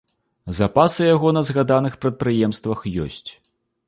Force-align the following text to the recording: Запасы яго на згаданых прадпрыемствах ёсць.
Запасы 0.59 1.03
яго 1.15 1.33
на 1.37 1.43
згаданых 1.49 1.97
прадпрыемствах 2.05 2.79
ёсць. 3.05 3.23